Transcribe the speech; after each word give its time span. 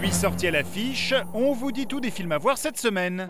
Aujourd'hui 0.00 0.18
sorti 0.18 0.46
à 0.46 0.50
l'affiche, 0.50 1.12
on 1.34 1.52
vous 1.52 1.72
dit 1.72 1.86
tout 1.86 2.00
des 2.00 2.10
films 2.10 2.32
à 2.32 2.38
voir 2.38 2.56
cette 2.56 2.78
semaine. 2.78 3.28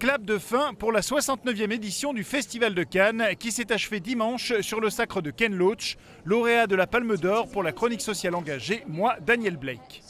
Clap 0.00 0.24
de 0.24 0.38
fin 0.38 0.74
pour 0.74 0.90
la 0.90 1.00
69e 1.00 1.70
édition 1.70 2.12
du 2.12 2.24
Festival 2.24 2.74
de 2.74 2.82
Cannes 2.82 3.24
qui 3.38 3.52
s'est 3.52 3.70
achevé 3.70 4.00
dimanche 4.00 4.58
sur 4.62 4.80
le 4.80 4.90
sacre 4.90 5.20
de 5.20 5.30
Ken 5.30 5.54
Loach, 5.54 5.96
lauréat 6.24 6.66
de 6.66 6.74
la 6.74 6.88
Palme 6.88 7.16
d'Or 7.16 7.48
pour 7.48 7.62
la 7.62 7.70
chronique 7.70 8.00
sociale 8.00 8.34
engagée, 8.34 8.82
moi, 8.88 9.16
Daniel 9.24 9.58
Blake. 9.58 10.02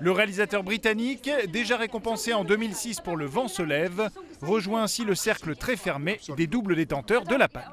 Le 0.00 0.10
réalisateur 0.10 0.64
britannique, 0.64 1.30
déjà 1.52 1.76
récompensé 1.76 2.32
en 2.32 2.42
2006 2.42 3.02
pour 3.02 3.16
Le 3.16 3.26
vent 3.26 3.46
se 3.46 3.62
lève, 3.62 4.08
rejoint 4.44 4.84
ainsi 4.84 5.04
le 5.04 5.14
cercle 5.14 5.56
très 5.56 5.76
fermé 5.76 6.20
des 6.36 6.46
doubles 6.46 6.76
détenteurs 6.76 7.24
de 7.24 7.34
la 7.34 7.48
Palme. 7.48 7.70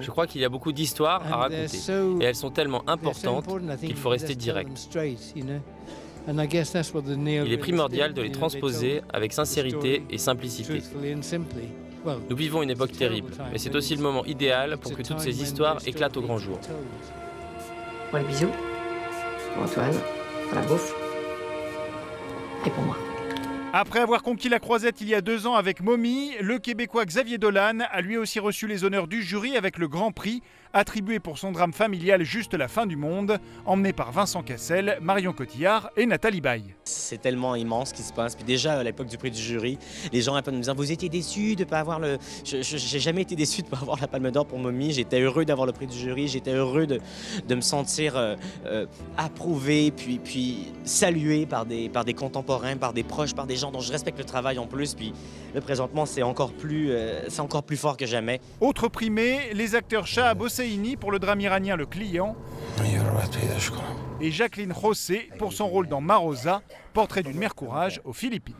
Je 0.00 0.10
crois 0.10 0.26
qu'il 0.26 0.40
y 0.40 0.44
a 0.44 0.48
beaucoup 0.48 0.72
d'histoires 0.72 1.22
à 1.32 1.36
raconter 1.36 1.92
et 2.20 2.24
elles 2.24 2.36
sont 2.36 2.50
tellement 2.50 2.88
importantes 2.88 3.46
qu'il 3.80 3.96
faut 3.96 4.10
rester 4.10 4.34
direct. 4.34 4.88
Il 6.26 7.52
est 7.52 7.58
primordial 7.58 8.12
de 8.12 8.22
les 8.22 8.32
transposer 8.32 9.02
avec 9.12 9.32
sincérité 9.32 10.04
et 10.10 10.18
simplicité. 10.18 10.82
Nous 12.28 12.36
vivons 12.36 12.62
une 12.62 12.70
époque 12.70 12.92
terrible, 12.92 13.32
mais 13.52 13.58
c'est 13.58 13.74
aussi 13.74 13.94
le 13.96 14.02
moment 14.02 14.24
idéal 14.24 14.78
pour 14.78 14.92
que 14.92 15.02
toutes 15.02 15.20
ces 15.20 15.42
histoires 15.42 15.78
éclatent 15.86 16.16
au 16.16 16.22
grand 16.22 16.38
jour. 16.38 16.58
Pour 18.10 18.18
les 18.18 18.24
bisous, 18.24 18.50
Antoine, 19.58 19.94
pour 20.48 20.58
la 20.58 20.66
bouffe 20.66 20.99
Après 23.72 24.00
avoir 24.00 24.22
conquis 24.22 24.48
la 24.48 24.58
croisette 24.58 25.00
il 25.00 25.08
y 25.08 25.14
a 25.14 25.20
deux 25.20 25.46
ans 25.46 25.54
avec 25.54 25.80
Mommy, 25.80 26.32
le 26.40 26.58
Québécois 26.58 27.04
Xavier 27.04 27.38
Dolan 27.38 27.78
a 27.90 28.00
lui 28.00 28.16
aussi 28.16 28.40
reçu 28.40 28.66
les 28.66 28.84
honneurs 28.84 29.06
du 29.06 29.22
jury 29.22 29.56
avec 29.56 29.78
le 29.78 29.86
Grand 29.86 30.10
Prix, 30.10 30.42
attribué 30.72 31.18
pour 31.18 31.38
son 31.38 31.52
drame 31.52 31.72
familial 31.72 32.22
Juste 32.22 32.54
la 32.54 32.68
fin 32.68 32.86
du 32.86 32.96
monde, 32.96 33.38
emmené 33.66 33.92
par 33.92 34.12
Vincent 34.12 34.42
Cassel, 34.42 34.98
Marion 35.00 35.32
Cotillard 35.32 35.90
et 35.96 36.06
Nathalie 36.06 36.40
Baye. 36.40 36.74
C'est 36.84 37.20
tellement 37.20 37.54
immense 37.54 37.90
ce 37.90 37.94
qui 37.94 38.02
se 38.02 38.12
passe. 38.12 38.34
Puis 38.34 38.44
déjà, 38.44 38.78
à 38.78 38.82
l'époque 38.82 39.06
du 39.06 39.16
prix 39.16 39.30
du 39.30 39.40
jury, 39.40 39.78
les 40.12 40.22
gens 40.22 40.40
peu 40.42 40.50
me 40.50 40.58
disant 40.58 40.74
Vous 40.74 40.92
étiez 40.92 41.08
déçus 41.08 41.56
de 41.56 41.64
ne 41.64 41.68
pas 41.68 41.80
avoir 41.80 41.98
le. 41.98 42.18
Je 42.44 42.62
J'ai 42.62 43.00
jamais 43.00 43.22
été 43.22 43.36
déçu 43.36 43.62
de 43.62 43.66
ne 43.66 43.70
pas 43.70 43.78
avoir 43.78 44.00
la 44.00 44.08
Palme 44.08 44.30
d'Or 44.30 44.46
pour 44.46 44.58
Mommy. 44.58 44.92
J'étais 44.92 45.20
heureux 45.20 45.44
d'avoir 45.44 45.66
le 45.66 45.72
prix 45.72 45.86
du 45.86 45.96
jury. 45.96 46.28
J'étais 46.28 46.52
heureux 46.52 46.86
de, 46.86 47.00
de, 47.46 47.54
me 47.54 47.60
sentir 47.60 48.16
euh, 48.16 48.36
euh, 48.66 48.86
approuvé, 49.16 49.90
puis, 49.90 50.18
puis 50.18 50.72
salué 50.84 51.46
par 51.46 51.66
des, 51.66 51.88
par 51.88 52.04
des 52.04 52.14
contemporains, 52.14 52.76
par 52.76 52.92
des 52.92 53.02
proches, 53.02 53.34
par 53.34 53.46
des 53.46 53.56
gens 53.56 53.70
dont 53.70 53.80
je 53.80 53.92
respecte 53.92 54.18
le 54.18 54.24
travail 54.24 54.58
en 54.58 54.66
plus. 54.66 54.94
Puis 54.94 55.12
le 55.54 55.60
présentement, 55.60 56.06
c'est 56.06 56.22
encore, 56.22 56.52
plus, 56.52 56.90
euh, 56.90 57.28
encore 57.38 57.62
plus 57.62 57.76
fort 57.76 57.96
que 57.96 58.06
jamais. 58.06 58.40
Autre 58.60 58.88
primé, 58.88 59.52
les 59.52 59.74
acteurs 59.74 60.06
Shah 60.06 60.34
Pour 61.00 61.10
le 61.10 61.18
drame 61.18 61.40
iranien 61.40 61.74
Le 61.74 61.86
Client 61.86 62.36
et 64.20 64.30
Jacqueline 64.30 64.74
José 64.74 65.30
pour 65.38 65.54
son 65.54 65.66
rôle 65.66 65.88
dans 65.88 66.02
Marosa, 66.02 66.60
portrait 66.92 67.22
d'une 67.22 67.38
mère 67.38 67.54
courage 67.54 68.02
aux 68.04 68.12
Philippines. 68.12 68.54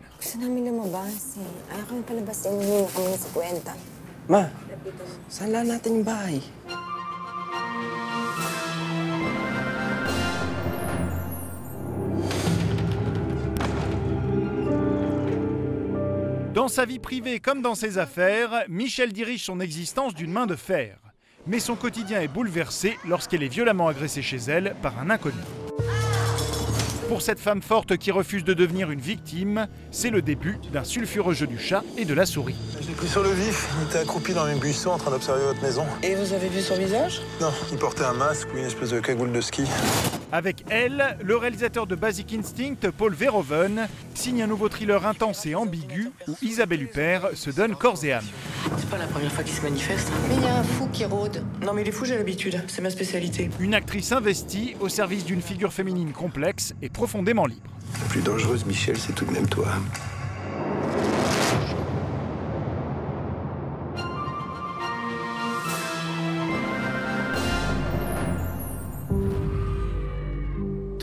Dans 16.55 16.69
sa 16.69 16.87
vie 16.87 16.99
privée 16.99 17.41
comme 17.41 17.61
dans 17.61 17.75
ses 17.75 17.99
affaires, 17.99 18.65
Michel 18.71 19.13
dirige 19.13 19.45
son 19.45 19.61
existence 19.61 20.15
d'une 20.15 20.33
main 20.33 20.47
de 20.47 20.57
fer. 20.57 20.97
Mais 21.47 21.59
son 21.59 21.75
quotidien 21.75 22.21
est 22.21 22.29
bouleversé 22.29 22.99
lorsqu'elle 23.09 23.43
est 23.43 23.49
violemment 23.49 23.89
agressée 23.89 24.23
chez 24.23 24.39
elle 24.49 24.75
par 24.83 24.99
un 24.99 25.11
inconnu. 25.11 25.37
Pour 27.09 27.23
cette 27.23 27.41
femme 27.41 27.61
forte 27.61 27.97
qui 27.97 28.13
refuse 28.13 28.45
de 28.45 28.55
devenir 28.55 28.93
une 28.93 29.01
victime, 29.01 29.67
c'est 29.91 30.11
le 30.11 30.23
début 30.23 30.59
d'un 30.73 30.85
sulfureux 30.85 31.35
jeu 31.35 31.49
du 31.49 31.59
chat 31.59 31.83
et 31.97 32.05
de 32.05 32.15
la 32.15 32.25
souris. 32.25 32.55
J'ai 32.81 32.93
pris 32.93 33.09
sur 33.09 33.25
le 33.25 33.31
vif, 33.31 33.69
il 33.81 33.89
était 33.89 33.99
accroupi 33.99 34.33
dans 34.33 34.45
les 34.45 34.55
buissons 34.55 34.91
en 34.91 34.99
train 34.99 35.11
d'observer 35.11 35.43
votre 35.43 35.61
maison. 35.61 35.85
Et 36.05 36.15
vous 36.15 36.33
avez 36.33 36.49
vu 36.49 36.61
son 36.61 36.77
visage? 36.77 37.21
Non, 37.41 37.51
il 37.73 37.79
portait 37.79 38.05
un 38.05 38.13
masque 38.13 38.49
ou 38.55 38.59
une 38.59 38.67
espèce 38.67 38.91
de 38.91 39.01
cagoule 39.01 39.33
de 39.33 39.41
ski. 39.41 39.65
Avec 40.33 40.65
elle, 40.71 41.17
le 41.23 41.37
réalisateur 41.37 41.87
de 41.89 41.97
Basic 41.97 42.33
Instinct, 42.35 42.91
Paul 42.97 43.15
Verhoeven, 43.15 43.89
signe 44.15 44.43
un 44.43 44.47
nouveau 44.47 44.69
thriller 44.69 45.05
intense 45.05 45.45
et 45.45 45.57
ambigu 45.57 46.11
où 46.29 46.37
Isabelle 46.41 46.83
Huppert 46.83 47.31
se 47.35 47.51
donne 47.51 47.75
corps 47.75 48.05
et 48.05 48.13
âme. 48.13 48.25
C'est 48.79 48.89
pas 48.89 48.99
la 48.99 49.07
première 49.07 49.33
fois 49.33 49.43
qu'il 49.43 49.55
se 49.55 49.63
manifeste. 49.63 50.13
Mais 50.29 50.37
il 50.37 50.43
y 50.43 50.47
a 50.47 50.59
un 50.59 50.63
fou 50.63 50.89
qui 50.93 51.05
rôde. 51.05 51.45
Non 51.65 51.73
mais 51.73 51.83
il 51.83 51.89
est 51.89 51.93
fou, 51.93 52.05
j'ai 52.05 52.17
l'habitude. 52.17 52.63
C'est 52.69 52.83
ma 52.83 52.91
spécialité. 52.91 53.51
Une 53.59 53.75
actrice 53.75 54.13
investie 54.13 54.77
au 54.79 54.89
service 54.89 55.25
d'une 55.25 55.43
figure 55.43 55.73
féminine 55.73 56.13
complexe 56.13 56.75
et 56.81 56.89
profondément 56.89 57.47
libre. 57.47 57.71
La 58.01 58.09
plus 58.09 58.23
dangereuse, 58.23 58.65
Michel, 58.67 58.97
c'est 58.97 59.15
tout 59.15 59.25
de 59.25 59.33
même 59.33 59.49
toi. 59.49 59.67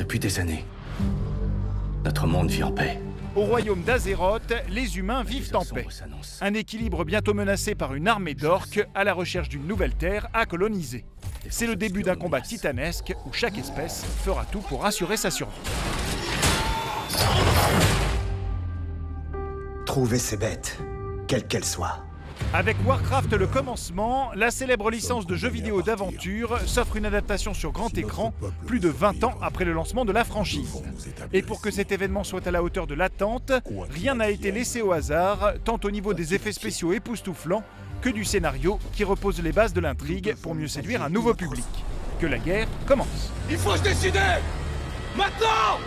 Depuis 0.07 0.19
des 0.19 0.39
années, 0.39 0.63
notre 2.05 2.27
monde 2.27 2.49
vit 2.49 2.63
en 2.63 2.71
paix. 2.71 2.97
Au 3.35 3.41
royaume 3.41 3.83
d'Azeroth, 3.83 4.53
les 4.69 4.97
humains 4.97 5.21
vivent 5.21 5.53
en 5.53 5.65
paix. 5.65 5.85
Un 6.39 6.53
équilibre 6.53 7.03
bientôt 7.03 7.33
menacé 7.33 7.75
par 7.75 7.93
une 7.93 8.07
armée 8.07 8.33
d'orques 8.33 8.87
à 8.95 9.03
la 9.03 9.13
recherche 9.13 9.49
d'une 9.49 9.67
nouvelle 9.67 9.93
terre 9.95 10.29
à 10.33 10.45
coloniser. 10.45 11.03
C'est 11.49 11.67
le 11.67 11.75
début 11.75 12.03
d'un 12.03 12.15
combat 12.15 12.39
titanesque 12.39 13.13
où 13.25 13.33
chaque 13.33 13.57
espèce 13.57 14.05
fera 14.23 14.45
tout 14.45 14.61
pour 14.61 14.85
assurer 14.85 15.17
sa 15.17 15.29
survie. 15.29 15.51
Trouvez 19.85 20.19
ces 20.19 20.37
bêtes, 20.37 20.79
quelles 21.27 21.47
qu'elles 21.47 21.65
soient. 21.65 22.05
Avec 22.53 22.77
Warcraft 22.85 23.33
le 23.33 23.45
commencement, 23.45 24.31
la 24.35 24.51
célèbre 24.51 24.89
licence 24.89 25.27
de 25.27 25.35
jeux 25.35 25.49
vidéo 25.49 25.81
d'aventure 25.81 26.59
s'offre 26.65 26.95
une 26.95 27.05
adaptation 27.05 27.53
sur 27.53 27.71
grand 27.71 27.95
écran 27.97 28.33
plus 28.65 28.79
de 28.79 28.89
20 28.89 29.23
ans 29.25 29.35
après 29.41 29.65
le 29.65 29.73
lancement 29.73 30.05
de 30.05 30.11
la 30.11 30.23
franchise. 30.23 30.81
Et 31.33 31.41
pour 31.41 31.61
que 31.61 31.71
cet 31.71 31.91
événement 31.91 32.23
soit 32.23 32.47
à 32.47 32.51
la 32.51 32.63
hauteur 32.63 32.87
de 32.87 32.95
l'attente, 32.95 33.51
rien 33.89 34.15
n'a 34.15 34.29
été 34.29 34.51
laissé 34.51 34.81
au 34.81 34.93
hasard, 34.93 35.53
tant 35.65 35.79
au 35.83 35.91
niveau 35.91 36.13
des 36.13 36.33
effets 36.33 36.53
spéciaux 36.53 36.93
époustouflants 36.93 37.63
que 38.01 38.09
du 38.09 38.23
scénario 38.23 38.79
qui 38.93 39.03
repose 39.03 39.41
les 39.41 39.51
bases 39.51 39.73
de 39.73 39.81
l'intrigue 39.81 40.35
pour 40.41 40.55
mieux 40.55 40.67
séduire 40.67 41.03
un 41.03 41.09
nouveau 41.09 41.33
public. 41.33 41.65
Que 42.19 42.27
la 42.27 42.37
guerre 42.37 42.67
commence. 42.85 43.31
Il 43.49 43.57
faut 43.57 43.75
se 43.75 43.83
décider 43.83 44.19
Maintenant 45.15 45.79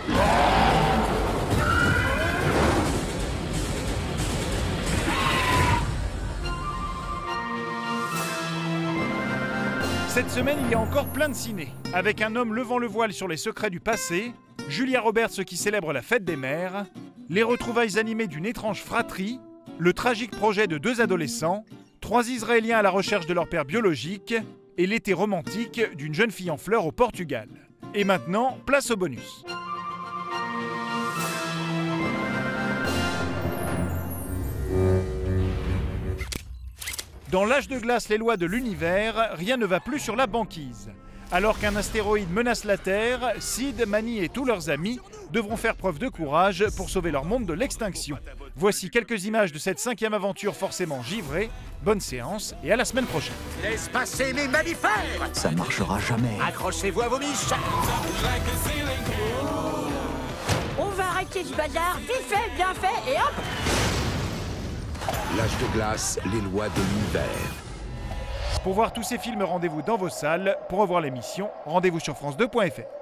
Cette 10.13 10.29
semaine, 10.29 10.57
il 10.65 10.71
y 10.71 10.73
a 10.73 10.79
encore 10.79 11.05
plein 11.05 11.29
de 11.29 11.33
ciné. 11.33 11.69
Avec 11.93 12.21
un 12.21 12.35
homme 12.35 12.53
levant 12.53 12.77
le 12.77 12.85
voile 12.85 13.13
sur 13.13 13.29
les 13.29 13.37
secrets 13.37 13.69
du 13.69 13.79
passé, 13.79 14.33
Julia 14.67 14.99
Roberts 14.99 15.45
qui 15.45 15.55
célèbre 15.55 15.93
la 15.93 16.01
fête 16.01 16.25
des 16.25 16.35
mères, 16.35 16.85
les 17.29 17.43
retrouvailles 17.43 17.97
animées 17.97 18.27
d'une 18.27 18.45
étrange 18.45 18.81
fratrie, 18.81 19.39
le 19.79 19.93
tragique 19.93 20.31
projet 20.31 20.67
de 20.67 20.77
deux 20.77 20.99
adolescents, 20.99 21.63
trois 22.01 22.27
Israéliens 22.27 22.79
à 22.79 22.81
la 22.81 22.89
recherche 22.89 23.25
de 23.25 23.33
leur 23.33 23.47
père 23.47 23.63
biologique 23.63 24.35
et 24.77 24.85
l'été 24.85 25.13
romantique 25.13 25.81
d'une 25.95 26.13
jeune 26.13 26.31
fille 26.31 26.51
en 26.51 26.57
fleurs 26.57 26.85
au 26.85 26.91
Portugal. 26.91 27.47
Et 27.93 28.03
maintenant, 28.03 28.57
place 28.65 28.91
au 28.91 28.97
bonus. 28.97 29.45
Dans 37.31 37.45
l'âge 37.45 37.69
de 37.69 37.79
glace, 37.79 38.09
les 38.09 38.17
lois 38.17 38.35
de 38.35 38.45
l'univers, 38.45 39.29
rien 39.35 39.55
ne 39.55 39.65
va 39.65 39.79
plus 39.79 39.99
sur 39.99 40.17
la 40.17 40.27
banquise. 40.27 40.91
Alors 41.31 41.57
qu'un 41.59 41.77
astéroïde 41.77 42.29
menace 42.29 42.65
la 42.65 42.77
Terre, 42.77 43.31
Sid, 43.39 43.85
Manny 43.87 44.21
et 44.21 44.27
tous 44.27 44.43
leurs 44.43 44.69
amis 44.69 44.99
devront 45.31 45.55
faire 45.55 45.77
preuve 45.77 45.97
de 45.97 46.09
courage 46.09 46.65
pour 46.75 46.89
sauver 46.89 47.09
leur 47.09 47.23
monde 47.23 47.45
de 47.45 47.53
l'extinction. 47.53 48.17
Voici 48.57 48.89
quelques 48.89 49.23
images 49.23 49.53
de 49.53 49.59
cette 49.59 49.79
cinquième 49.79 50.13
aventure 50.13 50.57
forcément 50.57 51.01
givrée. 51.03 51.49
Bonne 51.83 52.01
séance 52.01 52.53
et 52.65 52.73
à 52.73 52.75
la 52.75 52.83
semaine 52.83 53.05
prochaine. 53.05 53.33
Laisse 53.63 53.87
passer 53.87 54.33
mes 54.33 54.49
mammifères 54.49 55.29
Ça 55.31 55.51
marchera 55.51 55.99
jamais. 55.99 56.37
Accrochez-vous 56.45 57.01
à 57.01 57.07
vos 57.07 57.19
miches 57.19 57.53
On 60.77 60.89
va 60.89 61.03
arrêter 61.05 61.45
ce 61.45 61.55
bazar, 61.55 61.97
vite 61.99 62.27
fait, 62.27 62.55
bien 62.57 62.73
fait 62.73 63.09
et 63.09 63.15
hop 63.15 63.90
L'âge 65.37 65.57
de 65.59 65.73
glace, 65.73 66.19
les 66.25 66.41
lois 66.41 66.67
de 66.67 66.81
l'univers. 66.81 67.23
Pour 68.65 68.73
voir 68.73 68.91
tous 68.91 69.03
ces 69.03 69.17
films, 69.17 69.43
rendez-vous 69.43 69.81
dans 69.81 69.95
vos 69.95 70.09
salles. 70.09 70.57
Pour 70.67 70.79
revoir 70.79 70.99
l'émission, 70.99 71.49
rendez-vous 71.65 72.01
sur 72.01 72.15
France2.fr. 72.15 73.00